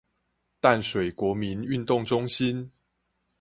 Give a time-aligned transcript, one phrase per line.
[0.59, 2.71] 淡水國民運動中心